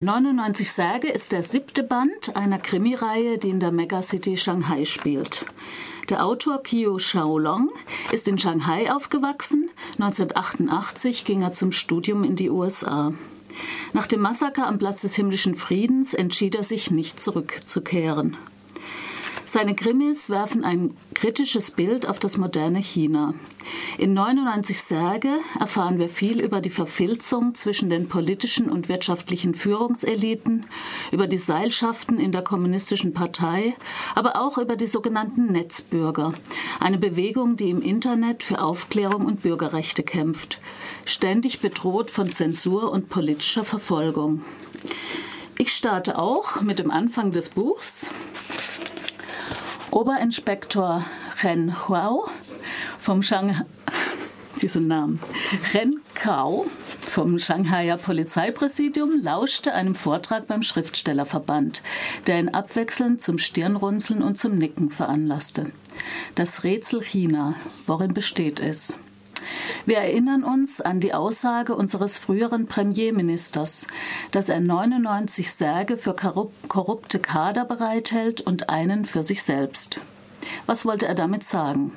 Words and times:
99 0.00 0.70
Särge 0.70 1.08
ist 1.08 1.32
der 1.32 1.42
siebte 1.42 1.82
Band 1.82 2.36
einer 2.36 2.60
Krimireihe, 2.60 3.36
die 3.36 3.50
in 3.50 3.58
der 3.58 3.72
Megacity 3.72 4.36
Shanghai 4.36 4.84
spielt. 4.84 5.44
Der 6.08 6.24
Autor 6.24 6.62
Qiu 6.62 7.00
Shaolong 7.00 7.70
ist 8.12 8.28
in 8.28 8.38
Shanghai 8.38 8.92
aufgewachsen. 8.92 9.70
1988 9.94 11.24
ging 11.24 11.42
er 11.42 11.50
zum 11.50 11.72
Studium 11.72 12.22
in 12.22 12.36
die 12.36 12.48
USA. 12.48 13.12
Nach 13.92 14.06
dem 14.06 14.20
Massaker 14.20 14.68
am 14.68 14.78
Platz 14.78 15.00
des 15.00 15.16
himmlischen 15.16 15.56
Friedens 15.56 16.14
entschied 16.14 16.54
er 16.54 16.62
sich, 16.62 16.92
nicht 16.92 17.20
zurückzukehren. 17.20 18.36
Seine 19.50 19.74
Krimis 19.74 20.28
werfen 20.28 20.62
ein 20.62 20.94
kritisches 21.14 21.70
Bild 21.70 22.06
auf 22.06 22.18
das 22.18 22.36
moderne 22.36 22.80
China. 22.80 23.32
In 23.96 24.12
99 24.12 24.78
Särge 24.78 25.30
erfahren 25.58 25.98
wir 25.98 26.10
viel 26.10 26.38
über 26.38 26.60
die 26.60 26.68
Verfilzung 26.68 27.54
zwischen 27.54 27.88
den 27.88 28.10
politischen 28.10 28.68
und 28.68 28.90
wirtschaftlichen 28.90 29.54
Führungseliten, 29.54 30.66
über 31.12 31.26
die 31.26 31.38
Seilschaften 31.38 32.20
in 32.20 32.30
der 32.30 32.42
kommunistischen 32.42 33.14
Partei, 33.14 33.74
aber 34.14 34.38
auch 34.38 34.58
über 34.58 34.76
die 34.76 34.86
sogenannten 34.86 35.50
Netzbürger, 35.50 36.34
eine 36.78 36.98
Bewegung, 36.98 37.56
die 37.56 37.70
im 37.70 37.80
Internet 37.80 38.42
für 38.42 38.60
Aufklärung 38.60 39.24
und 39.24 39.40
Bürgerrechte 39.40 40.02
kämpft, 40.02 40.58
ständig 41.06 41.60
bedroht 41.60 42.10
von 42.10 42.30
Zensur 42.30 42.92
und 42.92 43.08
politischer 43.08 43.64
Verfolgung. 43.64 44.42
Ich 45.56 45.72
starte 45.72 46.18
auch 46.18 46.60
mit 46.60 46.78
dem 46.78 46.90
Anfang 46.90 47.32
des 47.32 47.48
Buchs. 47.48 48.10
Oberinspektor 49.90 51.04
Ren 51.42 51.88
Huao 51.88 52.28
vom 52.98 53.22
Shanghai, 53.22 53.64
diesen 54.60 54.86
Namen, 54.86 55.18
Ren 55.72 55.96
Kao 56.14 56.66
vom 57.00 57.38
Shanghaier 57.38 57.96
Polizeipräsidium 57.96 59.22
lauschte 59.22 59.72
einem 59.72 59.94
Vortrag 59.94 60.46
beim 60.46 60.62
Schriftstellerverband, 60.62 61.82
der 62.26 62.38
ihn 62.38 62.50
abwechselnd 62.50 63.22
zum 63.22 63.38
Stirnrunzeln 63.38 64.22
und 64.22 64.36
zum 64.36 64.58
Nicken 64.58 64.90
veranlasste. 64.90 65.72
Das 66.34 66.64
Rätsel 66.64 67.02
China, 67.02 67.54
worin 67.86 68.14
besteht 68.14 68.60
es? 68.60 68.98
Wir 69.86 69.98
erinnern 69.98 70.44
uns 70.44 70.80
an 70.80 71.00
die 71.00 71.14
Aussage 71.14 71.74
unseres 71.74 72.16
früheren 72.16 72.66
Premierministers, 72.66 73.86
dass 74.30 74.48
er 74.48 74.60
99 74.60 75.52
Särge 75.52 75.96
für 75.96 76.14
korrupte 76.14 77.18
Kader 77.18 77.64
bereithält 77.64 78.40
und 78.40 78.68
einen 78.68 79.04
für 79.04 79.22
sich 79.22 79.42
selbst. 79.42 80.00
Was 80.66 80.84
wollte 80.84 81.06
er 81.06 81.14
damit 81.14 81.44
sagen? 81.44 81.92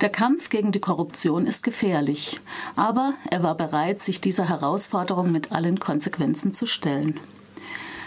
Der 0.00 0.08
Kampf 0.08 0.50
gegen 0.50 0.72
die 0.72 0.80
Korruption 0.80 1.46
ist 1.46 1.62
gefährlich, 1.62 2.40
aber 2.76 3.14
er 3.30 3.42
war 3.42 3.56
bereit, 3.56 4.00
sich 4.00 4.20
dieser 4.20 4.48
Herausforderung 4.48 5.32
mit 5.32 5.52
allen 5.52 5.80
Konsequenzen 5.80 6.52
zu 6.52 6.66
stellen. 6.66 7.18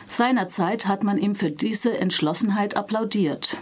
Seinerzeit 0.10 0.88
hat 0.88 1.04
man 1.04 1.18
ihm 1.18 1.36
für 1.36 1.52
diese 1.52 1.98
Entschlossenheit 1.98 2.76
applaudiert. 2.76 3.58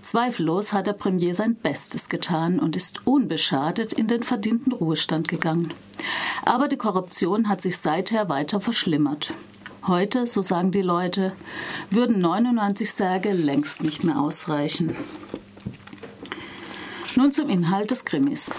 Zweifellos 0.00 0.72
hat 0.72 0.86
der 0.86 0.94
Premier 0.94 1.34
sein 1.34 1.54
Bestes 1.54 2.08
getan 2.08 2.58
und 2.58 2.76
ist 2.76 3.06
unbeschadet 3.06 3.92
in 3.92 4.08
den 4.08 4.22
verdienten 4.22 4.72
Ruhestand 4.72 5.28
gegangen. 5.28 5.74
Aber 6.44 6.68
die 6.68 6.76
Korruption 6.76 7.48
hat 7.48 7.60
sich 7.60 7.78
seither 7.78 8.28
weiter 8.28 8.60
verschlimmert. 8.60 9.34
Heute, 9.86 10.26
so 10.26 10.42
sagen 10.42 10.72
die 10.72 10.82
Leute, 10.82 11.32
würden 11.90 12.20
99 12.20 12.92
Särge 12.92 13.32
längst 13.32 13.82
nicht 13.82 14.04
mehr 14.04 14.20
ausreichen. 14.20 14.96
Nun 17.16 17.32
zum 17.32 17.48
Inhalt 17.48 17.90
des 17.90 18.04
Krimis. 18.04 18.54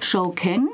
Shou 0.00 0.30
Keng, 0.30 0.68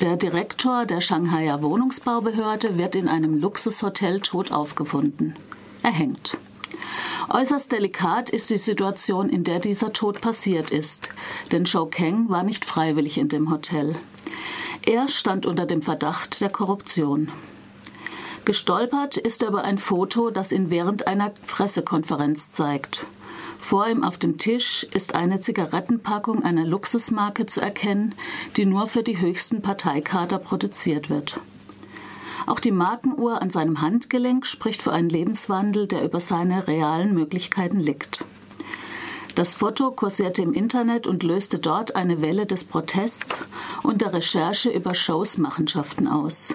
der 0.00 0.16
Direktor 0.16 0.86
der 0.86 1.00
Shanghaier 1.00 1.62
Wohnungsbaubehörde, 1.62 2.76
wird 2.76 2.96
in 2.96 3.08
einem 3.08 3.40
Luxushotel 3.40 4.20
tot 4.20 4.52
aufgefunden. 4.52 5.36
Er 5.82 5.92
hängt. 5.92 6.36
Äußerst 7.28 7.72
delikat 7.72 8.30
ist 8.30 8.50
die 8.50 8.58
Situation, 8.58 9.28
in 9.28 9.42
der 9.42 9.58
dieser 9.58 9.92
Tod 9.92 10.20
passiert 10.20 10.70
ist, 10.70 11.08
denn 11.50 11.66
Shou 11.66 11.86
Keng 11.86 12.28
war 12.28 12.44
nicht 12.44 12.64
freiwillig 12.64 13.18
in 13.18 13.28
dem 13.28 13.50
Hotel. 13.50 13.96
Er 14.84 15.08
stand 15.08 15.44
unter 15.44 15.66
dem 15.66 15.82
Verdacht 15.82 16.40
der 16.40 16.50
Korruption. 16.50 17.32
Gestolpert 18.44 19.16
ist 19.16 19.42
er 19.42 19.48
über 19.48 19.64
ein 19.64 19.78
Foto, 19.78 20.30
das 20.30 20.52
ihn 20.52 20.70
während 20.70 21.08
einer 21.08 21.30
Pressekonferenz 21.48 22.52
zeigt. 22.52 23.04
Vor 23.58 23.88
ihm 23.88 24.04
auf 24.04 24.18
dem 24.18 24.38
Tisch 24.38 24.84
ist 24.84 25.16
eine 25.16 25.40
Zigarettenpackung 25.40 26.44
einer 26.44 26.64
Luxusmarke 26.64 27.46
zu 27.46 27.60
erkennen, 27.60 28.14
die 28.56 28.64
nur 28.64 28.86
für 28.86 29.02
die 29.02 29.18
höchsten 29.18 29.62
Parteikader 29.62 30.38
produziert 30.38 31.10
wird. 31.10 31.40
Auch 32.46 32.60
die 32.60 32.70
Markenuhr 32.70 33.42
an 33.42 33.50
seinem 33.50 33.80
Handgelenk 33.80 34.46
spricht 34.46 34.82
für 34.82 34.92
einen 34.92 35.08
Lebenswandel, 35.08 35.88
der 35.88 36.04
über 36.04 36.20
seine 36.20 36.66
realen 36.68 37.12
Möglichkeiten 37.12 37.80
liegt. 37.80 38.24
Das 39.34 39.52
Foto 39.52 39.90
kursierte 39.90 40.40
im 40.40 40.54
Internet 40.54 41.06
und 41.06 41.22
löste 41.22 41.58
dort 41.58 41.94
eine 41.94 42.22
Welle 42.22 42.46
des 42.46 42.64
Protests 42.64 43.42
und 43.82 44.00
der 44.00 44.14
Recherche 44.14 44.70
über 44.70 44.94
Shows 44.94 45.36
Machenschaften 45.36 46.08
aus. 46.08 46.54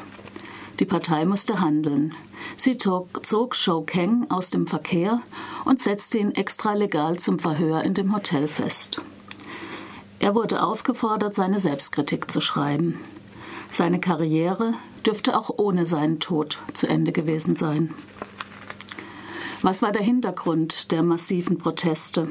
Die 0.80 0.86
Partei 0.86 1.26
musste 1.26 1.62
handeln. 1.62 2.16
Sie 2.58 2.80
zog 2.80 3.56
Shou 3.56 3.82
Keng 3.82 4.26
aus 4.30 4.50
dem 4.50 4.66
Verkehr 4.66 5.22
und 5.64 5.80
setzte 5.80 6.18
ihn 6.18 6.32
extralegal 6.32 7.20
zum 7.20 7.38
Verhör 7.38 7.84
in 7.84 7.94
dem 7.94 8.16
Hotel 8.16 8.48
fest. 8.48 9.00
Er 10.18 10.34
wurde 10.34 10.64
aufgefordert, 10.64 11.36
seine 11.36 11.60
Selbstkritik 11.60 12.32
zu 12.32 12.42
schreiben. 12.42 13.00
Seine 13.70 14.00
Karriere 14.00 14.74
dürfte 15.06 15.38
auch 15.38 15.52
ohne 15.58 15.86
seinen 15.86 16.20
Tod 16.20 16.60
zu 16.74 16.88
Ende 16.88 17.12
gewesen 17.12 17.56
sein. 17.56 17.94
Was 19.62 19.82
war 19.82 19.92
der 19.92 20.02
Hintergrund 20.02 20.92
der 20.92 21.04
massiven 21.04 21.58
Proteste? 21.58 22.28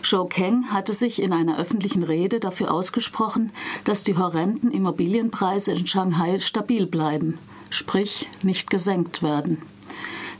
Shou 0.00 0.24
Keng 0.26 0.72
hatte 0.72 0.94
sich 0.94 1.22
in 1.22 1.32
einer 1.32 1.58
öffentlichen 1.58 2.02
Rede 2.02 2.40
dafür 2.40 2.72
ausgesprochen, 2.72 3.52
dass 3.84 4.02
die 4.02 4.16
horrenden 4.16 4.70
Immobilienpreise 4.70 5.72
in 5.72 5.86
Shanghai 5.86 6.40
stabil 6.40 6.86
bleiben, 6.86 7.38
sprich 7.70 8.28
nicht 8.42 8.68
gesenkt 8.70 9.22
werden. 9.22 9.62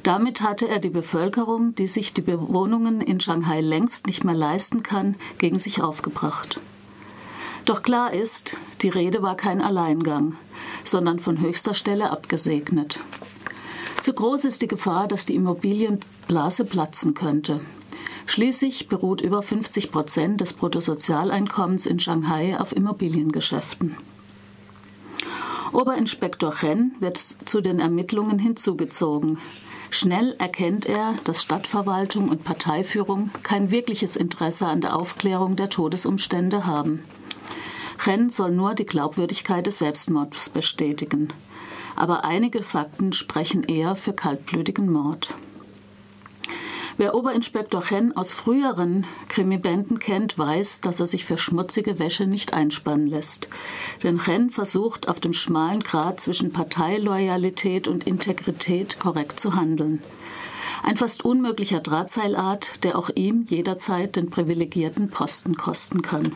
Damit 0.03 0.43
hatte 0.43 0.67
er 0.67 0.81
die 0.81 0.91
Bevölkerung, 0.91 1.77
die 1.77 1.87
sich 1.87 2.13
die 2.13 2.23
Bewohnungen 2.23 3.01
in 3.01 3.21
Shanghai 3.21 3.61
längst 3.61 4.09
nicht 4.09 4.25
mehr 4.25 4.35
leisten 4.35 4.83
kann, 4.83 5.15
gegen 5.39 5.61
sich 5.61 5.81
aufgebracht. 5.81 6.59
Doch 7.65 7.83
klar 7.83 8.13
ist, 8.13 8.55
die 8.81 8.89
Rede 8.89 9.23
war 9.23 9.37
kein 9.37 9.61
Alleingang, 9.61 10.37
sondern 10.85 11.21
von 11.21 11.41
höchster 11.41 11.75
Stelle 11.75 12.11
abgesegnet. 12.11 12.99
Zu 14.01 14.15
groß 14.15 14.47
ist 14.47 14.63
die 14.63 14.69
Gefahr, 14.69 15.07
dass 15.07 15.27
die 15.27 15.37
Immobilienblase 15.37 16.65
platzen 16.65 17.15
könnte. 17.15 17.61
Schließlich 18.27 18.89
beruht 18.89 19.21
über 19.21 19.43
50 19.43 19.93
Prozent 19.93 20.41
des 20.41 20.55
Bruttosozialeinkommens 20.55 21.87
in 21.87 22.01
Shanghai 22.01 22.59
auf 22.59 22.75
Immobiliengeschäften. 22.75 23.97
Oberinspektor 25.73 26.53
Chen 26.55 26.95
wird 26.99 27.17
zu 27.19 27.61
den 27.61 27.79
Ermittlungen 27.79 28.39
hinzugezogen. 28.39 29.39
Schnell 29.91 30.35
erkennt 30.39 30.87
er, 30.87 31.15
dass 31.25 31.43
Stadtverwaltung 31.43 32.29
und 32.29 32.45
Parteiführung 32.45 33.31
kein 33.43 33.71
wirkliches 33.71 34.17
Interesse 34.17 34.67
an 34.67 34.81
der 34.81 34.97
Aufklärung 34.97 35.55
der 35.57 35.71
Todesumstände 35.71 36.67
haben. 36.67 37.05
Chen 38.03 38.31
soll 38.31 38.51
nur 38.51 38.75
die 38.75 38.87
Glaubwürdigkeit 38.87 39.67
des 39.67 39.79
Selbstmords 39.79 40.49
bestätigen. 40.49 41.29
Aber 41.95 42.25
einige 42.25 42.65
Fakten 42.65 43.13
sprechen 43.13 43.63
eher 43.63 43.95
für 43.95 44.13
kaltblütigen 44.13 44.91
Mord. 44.91 45.35
Wer 46.97 47.15
Oberinspektor 47.15 47.83
Chen 47.83 48.17
aus 48.17 48.33
früheren 48.33 49.07
Krimibänden 49.29 49.99
kennt, 49.99 50.37
weiß, 50.37 50.81
dass 50.81 51.01
er 51.01 51.07
sich 51.07 51.25
für 51.25 51.39
schmutzige 51.39 51.99
Wäsche 51.99 52.27
nicht 52.27 52.53
einspannen 52.53 53.07
lässt. 53.07 53.49
Denn 54.03 54.19
Chen 54.19 54.51
versucht, 54.51 55.09
auf 55.09 55.21
dem 55.21 55.33
schmalen 55.33 55.81
Grat 55.81 56.21
zwischen 56.21 56.53
Parteiloyalität 56.53 57.87
und 57.87 58.05
Integrität 58.05 58.99
korrekt 58.99 59.39
zu 59.39 59.55
handeln. 59.55 60.03
Ein 60.83 60.97
fast 60.97 61.25
unmöglicher 61.25 61.81
Drahtseilart, 61.81 62.83
der 62.83 62.99
auch 62.99 63.11
ihm 63.15 63.45
jederzeit 63.49 64.17
den 64.17 64.31
privilegierten 64.31 65.09
Posten 65.09 65.57
kosten 65.57 66.03
kann. 66.03 66.33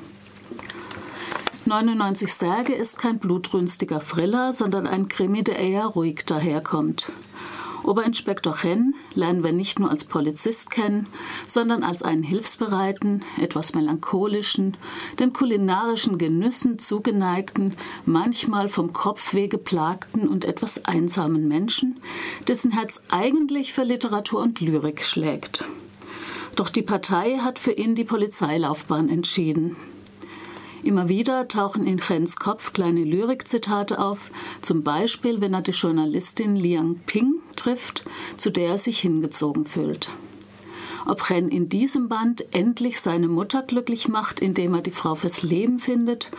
99 1.66 2.32
Särge 2.32 2.74
ist 2.74 2.98
kein 2.98 3.18
blutrünstiger 3.18 4.00
Thriller, 4.00 4.52
sondern 4.52 4.86
ein 4.86 5.08
Krimi, 5.08 5.42
der 5.42 5.58
eher 5.58 5.86
ruhig 5.86 6.24
daherkommt. 6.24 7.10
Oberinspektor 7.82 8.56
Chen 8.56 8.94
lernen 9.14 9.44
wir 9.44 9.52
nicht 9.52 9.78
nur 9.78 9.90
als 9.90 10.04
Polizist 10.04 10.70
kennen, 10.70 11.06
sondern 11.46 11.84
als 11.84 12.02
einen 12.02 12.22
hilfsbereiten, 12.22 13.22
etwas 13.40 13.74
melancholischen, 13.74 14.76
den 15.20 15.32
kulinarischen 15.32 16.18
Genüssen 16.18 16.78
zugeneigten, 16.78 17.76
manchmal 18.04 18.68
vom 18.68 18.92
Kopfweh 18.92 19.46
geplagten 19.46 20.26
und 20.26 20.44
etwas 20.44 20.84
einsamen 20.84 21.46
Menschen, 21.46 22.00
dessen 22.48 22.72
Herz 22.72 23.02
eigentlich 23.08 23.72
für 23.72 23.84
Literatur 23.84 24.40
und 24.40 24.60
Lyrik 24.60 25.04
schlägt. 25.04 25.64
Doch 26.56 26.70
die 26.70 26.82
Partei 26.82 27.38
hat 27.38 27.58
für 27.58 27.72
ihn 27.72 27.94
die 27.94 28.04
Polizeilaufbahn 28.04 29.08
entschieden. 29.08 29.76
Immer 30.86 31.08
wieder 31.08 31.48
tauchen 31.48 31.84
in 31.84 31.98
Chens 31.98 32.36
Kopf 32.36 32.72
kleine 32.72 33.02
Lyrikzitate 33.02 33.98
auf, 33.98 34.30
zum 34.62 34.84
Beispiel, 34.84 35.40
wenn 35.40 35.52
er 35.52 35.62
die 35.62 35.72
Journalistin 35.72 36.54
Liang 36.54 37.00
Ping 37.06 37.40
trifft, 37.56 38.04
zu 38.36 38.50
der 38.50 38.68
er 38.68 38.78
sich 38.78 39.00
hingezogen 39.00 39.64
fühlt. 39.64 40.10
Ob 41.04 41.24
Chen 41.26 41.48
in 41.48 41.68
diesem 41.68 42.08
Band 42.08 42.44
endlich 42.52 43.00
seine 43.00 43.26
Mutter 43.26 43.62
glücklich 43.62 44.06
macht, 44.06 44.38
indem 44.38 44.74
er 44.74 44.80
die 44.80 44.92
Frau 44.92 45.16
fürs 45.16 45.42
Leben 45.42 45.80
findet, 45.80 46.30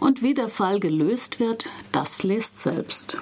und 0.00 0.22
wie 0.22 0.32
der 0.32 0.48
Fall 0.48 0.80
gelöst 0.80 1.38
wird, 1.38 1.68
das 1.92 2.22
lest 2.22 2.58
selbst. 2.58 3.18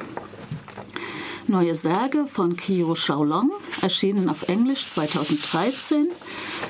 Neue 1.50 1.74
Särge 1.74 2.26
von 2.26 2.58
Kyo 2.58 2.94
Shaolong, 2.94 3.50
erschienen 3.80 4.28
auf 4.28 4.50
Englisch 4.50 4.86
2013. 4.86 6.08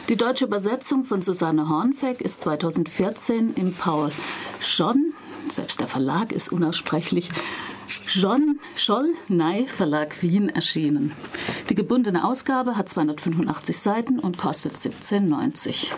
Die 0.09 0.15
deutsche 0.15 0.45
Übersetzung 0.45 1.05
von 1.05 1.21
Susanne 1.21 1.69
Hornfeck 1.69 2.21
ist 2.21 2.43
2014 2.43 3.55
im 3.55 3.75
Paul 3.75 4.13
John, 4.61 5.15
selbst 5.49 5.81
der 5.81 5.89
Verlag 5.89 6.31
ist 6.31 6.53
unaussprechlich, 6.53 7.29
John 8.07 8.61
Scholl 8.77 9.15
Ney 9.27 9.67
Verlag 9.67 10.23
Wien 10.23 10.49
erschienen. 10.49 11.11
Die 11.69 11.75
gebundene 11.75 12.25
Ausgabe 12.25 12.77
hat 12.77 12.89
285 12.89 13.77
Seiten 13.77 14.21
und 14.21 14.39
kostet 14.39 14.77
17,90. 14.77 15.89